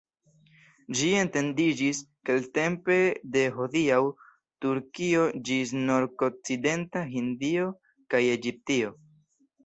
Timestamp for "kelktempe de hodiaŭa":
2.29-4.07